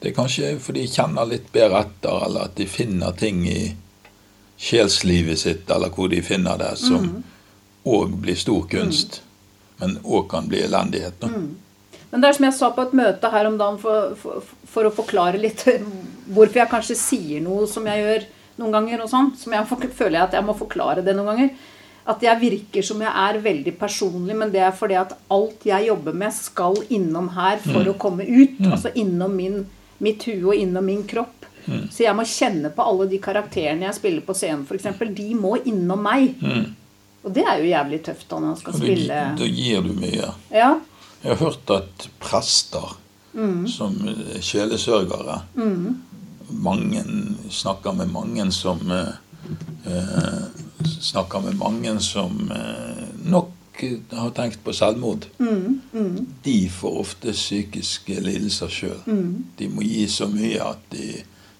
[0.00, 3.74] Det er kanskje fordi de kjenner litt bedre etter, eller at de finner ting i
[4.60, 7.24] sjelslivet sitt, eller hvor de finner det, som
[7.84, 8.20] Mm.
[8.20, 9.22] blir stor kunst,
[9.78, 11.20] men òg kan bli elendighet.
[11.20, 11.26] Da.
[11.28, 11.56] Mm.
[12.10, 14.84] Men det er som jeg sa på et møte her om dagen for, for, for
[14.84, 15.64] å forklare litt
[16.34, 18.26] hvorfor jeg kanskje sier noe som jeg gjør
[18.58, 19.66] noen ganger, og sånn, som jeg
[20.00, 21.50] føler at jeg må forklare det noen ganger.
[22.04, 25.88] At jeg virker som jeg er veldig personlig, men det er fordi at alt jeg
[25.88, 28.60] jobber med, skal innom her for å komme ut.
[28.68, 29.62] Altså innom min,
[30.04, 31.46] mitt hue og innom min kropp.
[31.64, 35.00] Så jeg må kjenne på alle de karakterene jeg spiller på scenen, f.eks.
[35.16, 36.34] De må innom meg.
[37.24, 39.86] Og det er jo jævlig tøft da når man skal Og da, spille da gir
[39.86, 40.28] du mye.
[40.52, 40.74] Ja.
[41.24, 42.98] Jeg har hørt at prester
[43.72, 45.38] som kjelesørgere sjelesørgere
[46.54, 47.00] mange,
[47.50, 50.44] Snakker med mange som eh,
[50.78, 53.52] eh, Snakker med mange som eh, nok
[54.14, 55.26] har tenkt på selvmord.
[56.44, 59.00] De får ofte psykiske lidelser sjøl.
[59.58, 61.08] De må gi så mye at de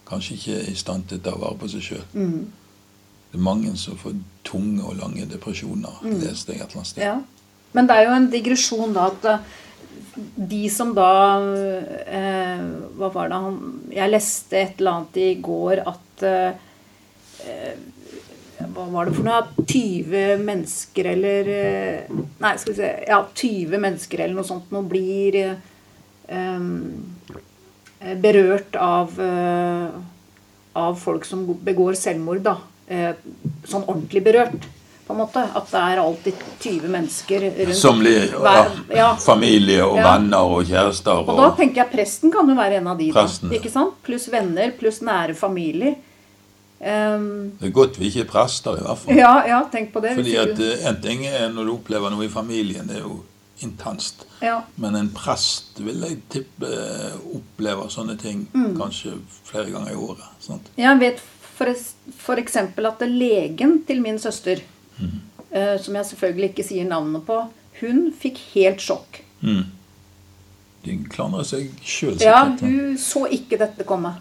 [0.07, 2.05] kanskje ikke er i stand til å ta vare på seg sjøl.
[2.15, 4.15] Det er mange som får
[4.47, 7.03] tunge og lange depresjoner, leste jeg et eller annet sted.
[7.03, 7.17] Ja.
[7.75, 9.55] Men det er jo en digresjon da at eh,
[10.51, 11.09] de som da
[12.07, 12.61] eh,
[12.95, 13.57] Hva var det han
[13.91, 16.61] Jeg leste et eller annet i går at eh,
[18.75, 19.39] Hva var det for noe?
[19.45, 24.71] At 20 mennesker eller eh, Nei, skal vi se Ja, 20 mennesker eller noe sånt
[24.75, 25.55] nå blir eh,
[26.27, 29.15] eh, berørt av
[30.75, 32.57] av folk som begår selvmord, da.
[32.91, 33.13] Eh,
[33.63, 34.65] sånn ordentlig berørt.
[35.07, 35.39] På en måte.
[35.55, 37.77] At det er alltid 20 mennesker rundt.
[37.79, 39.07] Som blir ja, Hver- ja.
[39.23, 40.09] familie og Ja.
[40.17, 41.21] venner og kjærester.
[41.23, 43.07] Og da tenker jeg presten kan jo være en av de.
[43.11, 43.93] da, Presten, ikke sant?
[44.03, 45.95] Pluss venner, pluss nære familier.
[46.79, 49.15] Ehm, Det er godt vi ikke er prester, i hvert fall.
[49.15, 50.15] ja, ja, tenk på det.
[50.15, 53.23] Fordi at eh, En ting er når du opplever noe i familien, det er jo
[53.63, 54.25] intenst.
[54.41, 54.61] ja.
[54.75, 58.75] Men en prest vil jeg tippe eh, opplever sånne ting Mm.
[58.77, 60.27] kanskje flere ganger i året.
[60.39, 60.69] Sant?
[60.77, 61.21] Jeg vet
[62.37, 64.59] eksempel at legen til min søster,
[64.99, 65.21] mm.
[65.55, 67.37] uh, som jeg selvfølgelig ikke sier navnet på,
[67.79, 69.21] hun fikk helt sjokk.
[69.41, 69.63] Mm.
[70.85, 74.13] De klandrer seg sjøl Ja, hun så ikke dette komme.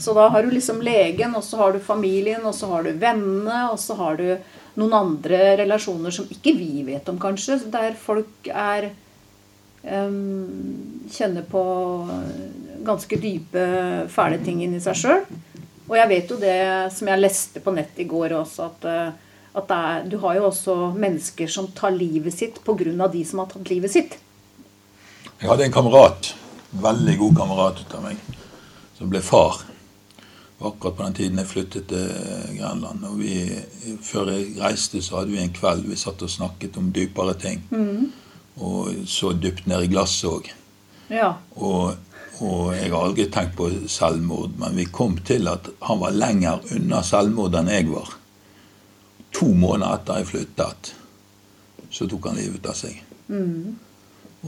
[0.00, 2.92] Så da har du liksom legen, og så har du familien, og så har du
[3.00, 4.28] vennene, og så har du
[4.76, 8.90] noen andre relasjoner som ikke vi vet om, kanskje, der folk er
[9.82, 11.62] um, Kjenner på
[12.86, 13.66] ganske dype,
[14.10, 15.20] fæle ting inni seg sjøl.
[15.86, 16.58] Og jeg vet jo det
[16.94, 20.48] som jeg leste på nett i går også, at, eh, at er, du har jo
[20.48, 23.06] også mennesker som tar livet sitt pga.
[23.08, 24.18] de som har tatt livet sitt.
[25.38, 26.34] Jeg hadde en kamerat,
[26.72, 28.16] veldig god kamerat ut av meg,
[28.98, 29.60] som ble far.
[30.58, 32.06] Akkurat på den tiden jeg flyttet til
[32.56, 33.04] Grenland.
[33.04, 33.34] Og vi,
[34.02, 37.66] før jeg reiste, så hadde vi en kveld vi satt og snakket om dypere ting.
[38.56, 40.48] Og så dypt ned i glasset òg.
[41.12, 41.34] Ja.
[41.60, 41.96] Og,
[42.40, 46.64] og jeg har aldri tenkt på selvmord, men vi kom til at han var lenger
[46.72, 48.16] unna selvmord enn jeg var.
[49.36, 50.94] To måneder etter jeg flyttet,
[51.92, 52.96] så tok han livet av seg.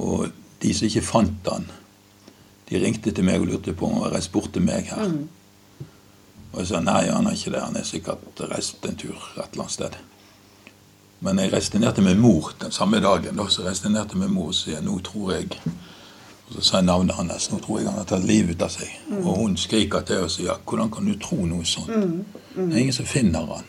[0.01, 0.31] Og
[0.63, 1.69] de som ikke fant han,
[2.69, 5.13] de ringte til meg og lurte på om han hadde reist bort til meg her.
[6.53, 7.65] Og jeg sa nei, han er ikke det.
[7.65, 9.99] Han er sikkert reist en tur et eller annet sted.
[11.25, 13.37] Men jeg reiste ned til min mor den samme dagen.
[13.37, 15.51] Da, så reiste jeg ned til min mor og sier nå tror jeg
[16.49, 17.51] og Så sa jeg navnet hans.
[17.53, 18.93] Nå tror jeg han har tatt livet ut av seg.
[19.21, 21.91] Og hun skriker til og sier hvordan kan du tro noe sånt?
[22.55, 23.67] Det er ingen som finner han.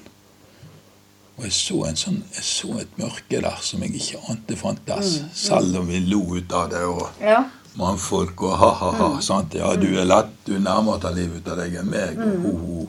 [1.39, 5.11] Og jeg så, en sånn, jeg så et mørke der som jeg ikke ante fantes.
[5.35, 6.83] Selv om vi lo ut av det.
[6.83, 7.43] og ja.
[7.77, 9.19] Mannfolk og ha-ha-ha.
[9.21, 9.53] sant?
[9.53, 12.17] Ja, du er lett, du er nærmere å ta livet ut av deg enn meg.
[12.19, 12.87] og ho-ho.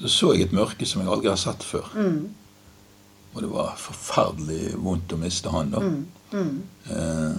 [0.00, 1.86] Så så jeg et mørke som jeg aldri har sett før.
[3.34, 5.80] Og det var forferdelig vondt å miste han da.
[6.90, 7.34] Eh,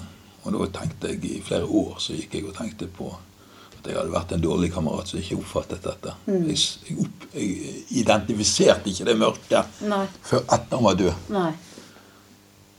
[0.46, 3.96] og da tenkte jeg i flere år så gikk jeg og tenkte på at jeg
[3.98, 6.14] hadde vært en dårlig kamerat som ikke oppfattet dette.
[6.28, 6.58] Jeg,
[6.90, 9.80] jeg, opp, jeg identifiserte ikke det mørket
[10.26, 11.14] før etter han var død.
[11.36, 11.52] Nei.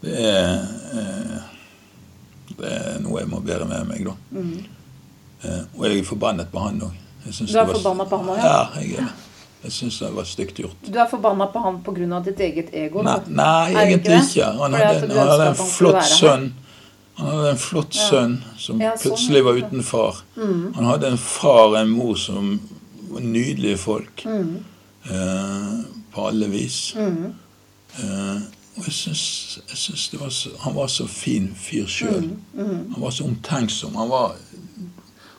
[0.03, 0.65] Det er,
[1.01, 1.37] eh,
[2.59, 4.15] det er noe jeg må bære med meg, da.
[5.45, 7.03] Eh, og jeg er forbannet på han òg.
[7.27, 8.53] Du er forbannet på han også, ja?
[8.53, 9.15] Ja, jeg er det.
[9.67, 10.77] Jeg syns det var stygt gjort.
[10.87, 12.21] Du er forbanna på han pga.
[12.23, 13.03] ditt eget ego?
[13.03, 14.53] Nei, nei egentlig ikke.
[14.61, 16.47] Han hadde, han hadde en flott sønn.
[17.17, 19.57] Han hadde en flott sønn som Ja, sånn, plutselig var.
[19.57, 19.65] Mm.
[19.65, 20.23] uten far.
[20.37, 22.61] Han hadde en far og en mor som
[23.11, 24.25] var nydelige folk.
[24.25, 24.65] Mm.
[25.11, 25.73] Eh,
[26.15, 26.95] på alle vis.
[26.97, 28.37] Eh,
[28.77, 32.31] og jeg syns, jeg syns det var så, Han var så fin fyr sjøl.
[32.53, 32.93] Mm.
[32.93, 33.95] Han var så omtenksom.
[33.97, 34.35] Han var,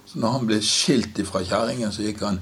[0.06, 2.40] så når han ble skilt fra kjerringen, så gikk han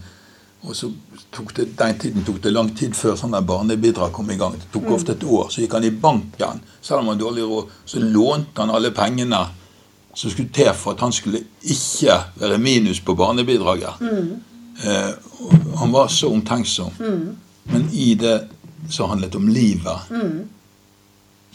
[0.66, 0.90] og så
[1.32, 4.56] tok det, Den tiden tok det lang tid før sånne barnebidrag kom i gang.
[4.58, 5.52] Det tok ofte et år.
[5.54, 7.76] Så gikk han i banken, selv om han hadde dårlig råd.
[7.86, 9.44] Så lånte han alle pengene
[10.16, 14.02] som skulle til for at han skulle ikke være minus på barnebidraget.
[14.86, 15.12] Eh,
[15.46, 16.98] og han var så omtenksom.
[17.72, 18.36] Men i det
[18.90, 20.10] så handlet om livet,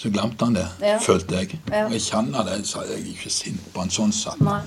[0.00, 0.98] så glemte han det, Ja.
[0.98, 1.58] følte jeg.
[1.68, 1.84] Ja.
[1.86, 2.62] Og jeg kjenner det.
[2.66, 4.40] Så jeg er ikke sint på han sånn sett.
[4.40, 4.60] Nei.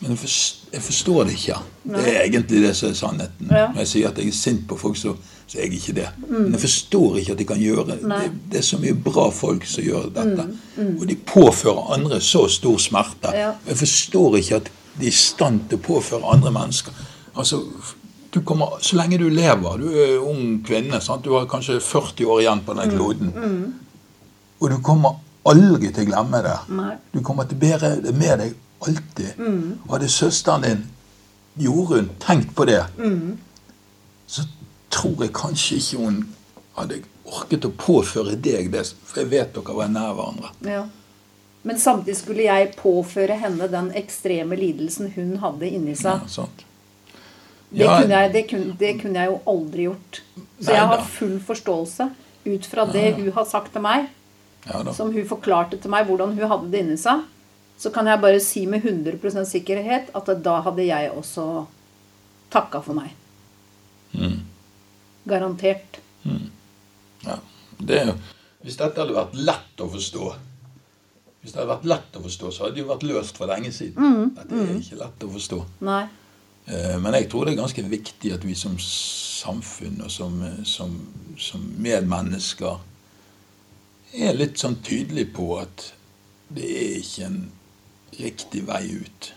[0.00, 1.56] Men jeg, forst, jeg forstår det ikke.
[1.84, 3.50] Det er egentlig det som er sannheten.
[3.50, 3.66] Ja.
[3.74, 6.06] Når jeg sier at jeg er sint på folk, så, så er jeg ikke det.
[6.28, 7.98] Men jeg forstår ikke at de kan gjøre det.
[8.52, 10.46] Det, er så mye bra folk som gjør dette.
[11.00, 13.34] Og de påfører andre så stor smerte.
[13.36, 13.50] Ja.
[13.68, 16.96] Jeg forstår ikke at de er i stand til å påføre andre mennesker.
[17.36, 17.60] Altså,
[18.30, 21.24] du kommer, Så lenge du lever, du er ung kvinne, sant?
[21.24, 23.32] du har kanskje 40 år igjen på den kloden,
[24.60, 25.18] og du kommer
[25.48, 26.56] aldri til å glemme det.
[26.76, 26.94] Nei.
[27.14, 28.54] Du kommer til å bære det med deg
[28.86, 29.40] alltid.
[29.86, 30.82] Og hadde søsteren din,
[31.60, 32.82] Jorunn, tenkt på det,
[34.30, 34.44] så
[34.94, 36.20] tror jeg kanskje ikke hun
[36.76, 40.52] hadde orket å påføre deg det, for jeg vet dere var nær hverandre.
[40.66, 40.84] Ja.
[41.62, 46.28] Men samtidig skulle jeg påføre henne den ekstreme lidelsen hun hadde inni Ja, seg.
[46.32, 46.64] sant?
[47.70, 50.22] Det, Ja, kunne jeg, det, kunne, det kunne jeg jo aldri gjort.
[50.60, 52.08] Så jeg har full forståelse
[52.48, 54.08] ut fra det hun har sagt til meg,
[54.66, 57.22] ja som hun forklarte til meg hvordan hun hadde det inni seg.
[57.80, 61.46] Så kan jeg bare si med 100% sikkerhet at da hadde jeg også
[62.52, 63.14] takka for meg.
[64.12, 64.42] Mm.
[65.30, 66.00] Garantert.
[67.24, 67.38] Ja.
[67.80, 68.02] Det,
[68.60, 70.24] hvis dette hadde vært lett å forstå
[71.40, 73.70] Hvis det hadde vært lett å forstå, så hadde det jo vært løst for lenge
[73.72, 74.34] siden.
[74.36, 75.60] Dette er ikke lett å forstå.
[75.88, 76.02] Nei.
[76.66, 80.36] Eh, Men jeg tror det er ganske viktig at vi som samfunn og som,
[80.68, 80.92] som,
[81.40, 82.76] som medmennesker
[84.12, 85.92] er litt sånn tydelig på at
[86.50, 87.40] det er ikke en
[88.18, 89.30] riktig vei ut,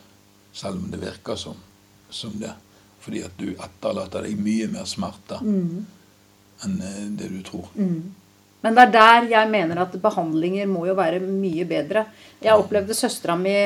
[0.54, 1.60] selv om det virker som,
[2.10, 2.54] som det.
[3.04, 7.70] Fordi at du etterlater deg mye mer smerte enn eh, det du tror.
[8.64, 12.06] Men det er der jeg mener at behandlinger må jo være mye bedre.
[12.42, 13.58] Jeg opplevde søstera mi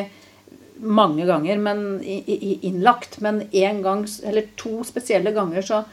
[0.77, 5.83] mange ganger men, innlagt, men en gang, eller to spesielle ganger så,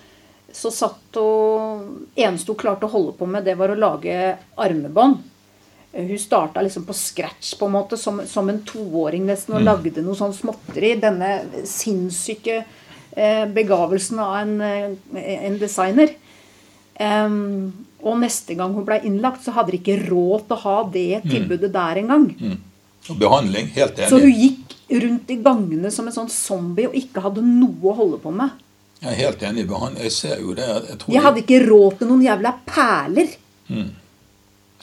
[0.54, 5.22] så satt hun Eneste hun klarte å holde på med, det var å lage armebånd.
[5.94, 10.02] Hun starta liksom på scratch, på en måte, som, som en toåring nesten, og lagde
[10.02, 10.96] noe sånn småtteri.
[10.98, 11.36] Denne
[11.70, 12.64] sinnssyke
[13.14, 16.16] eh, begavelsen av en, eh, en designer.
[16.94, 20.76] Um, og neste gang hun ble innlagt, så hadde de ikke råd til å ha
[20.94, 22.28] det tilbudet der engang.
[23.10, 27.22] Og behandling, helt Så hun gikk rundt i gangene som en sånn zombie og ikke
[27.24, 28.52] hadde noe å holde på med.
[29.04, 29.96] Jeg er helt enig med han.
[30.00, 30.66] Jeg ser jo det.
[30.88, 33.34] Jeg tror Jeg hadde ikke råd til noen jævla perler.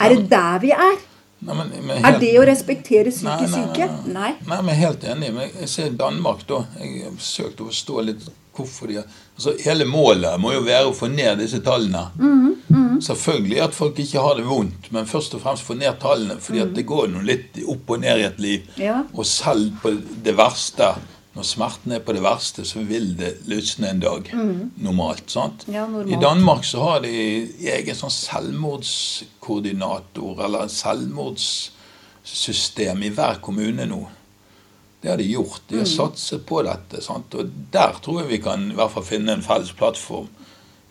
[0.02, 1.00] Er det der vi er?
[1.42, 3.88] Nei, men, men Er det å respektere psykisk syke?
[4.06, 4.32] nei, Nei.
[4.46, 5.32] Nei, men helt enig.
[5.34, 6.60] Men jeg ser Danmark, da.
[6.78, 10.92] Jeg har forsøkt å forstå litt hvorfor de har altså, Hele målet må jo være
[10.92, 12.04] å få ned disse tallene.
[13.02, 16.38] Selvfølgelig at folk ikke har det vondt, men først og fremst få ned tallene.
[16.38, 18.68] fordi at det går nå litt opp og ned i et liv.
[18.78, 19.00] Ja.
[19.16, 20.92] Og selv på det verste,
[21.32, 24.28] når smerten er på det verste, så vil det løsne en dag.
[24.84, 25.32] Normalt.
[25.32, 25.64] sant?
[25.72, 26.12] Ja, normalt.
[26.12, 27.12] I Danmark så har de
[27.72, 34.08] egen sånn selvmordskoordinator, eller selvmordssystem i hver kommune nå.
[35.02, 35.62] Det har de gjort.
[35.68, 37.02] De har satset på dette.
[37.02, 37.34] Sant?
[37.34, 40.28] Og der tror jeg vi kan i hvert fall finne en felles plattform.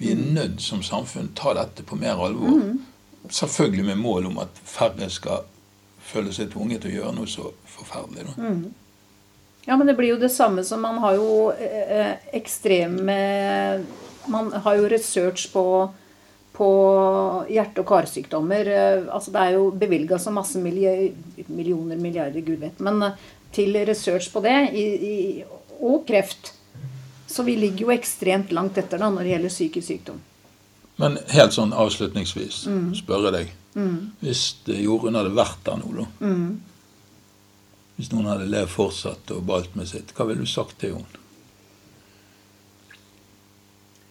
[0.00, 2.62] Vi er nødt som samfunn ta dette på mer alvor.
[3.28, 5.38] Selvfølgelig med mål om at færre skal
[6.10, 7.44] føle seg tvunget til å gjøre noe så
[7.76, 8.22] forferdelig.
[8.26, 8.32] Da.
[9.66, 13.16] Ja, men det blir jo det samme som man har jo eh, ekstreme
[14.30, 15.64] Man har jo research på,
[16.52, 16.68] på
[17.50, 18.68] hjerte- og karsykdommer.
[18.68, 21.12] Eh, altså det er jo bevilga så masse milli-
[21.48, 25.44] millioner, milliarder, gud vet, men eh, til research på det, i, i,
[25.80, 26.52] og kreft.
[27.30, 30.20] Så vi ligger jo ekstremt langt etter da når det gjelder psykisk sykdom.
[31.00, 32.64] Men helt sånn avslutningsvis
[33.00, 33.52] spørre deg.
[34.20, 36.06] Hvis jorden Jorunn hadde vært der nå, da.
[38.00, 41.18] Hvis noen hadde levd fortsatt og balt med sitt, hva ville du sagt til henne?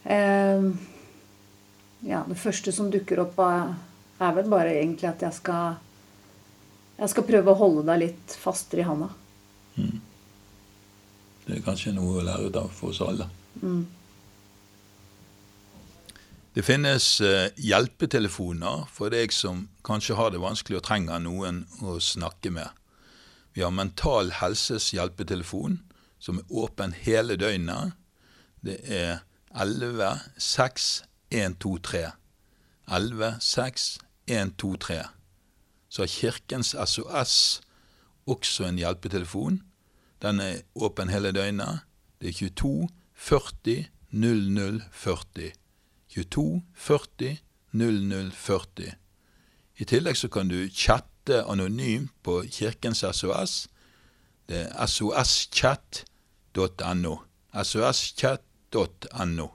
[0.06, 0.68] Uh,
[2.06, 3.74] ja, det første som dukker opp, er,
[4.38, 5.80] vel bare egentlig at jeg skal
[7.00, 9.10] Jeg skal prøve å holde deg litt fastere i handa.
[11.48, 13.26] Det er kanskje noe å lære ut av for oss alle.
[16.54, 21.98] Det finnes eh, hjelpetelefoner for deg som kanskje har det vanskelig og trenger noen å
[22.04, 22.70] snakke med.
[23.60, 25.74] Vi har Mental Helses hjelpetelefon,
[26.16, 27.92] som er åpen hele døgnet.
[28.64, 29.18] Det er
[29.52, 30.86] 11 6
[31.28, 32.06] 123.
[32.88, 33.90] 11 6
[34.32, 35.02] 123.
[35.90, 37.36] Så har Kirkens SOS
[38.24, 39.60] også en hjelpetelefon.
[40.24, 41.84] Den er åpen hele døgnet.
[42.22, 45.52] Det er 22 40 00 40.
[46.16, 47.38] 22 40
[47.76, 48.96] 00 40.
[49.76, 50.62] I tillegg så kan du
[51.30, 53.68] chatte anonymt på Kirkens SOS.
[54.50, 56.06] Det er soschat.no.
[57.64, 59.48] soschat.no.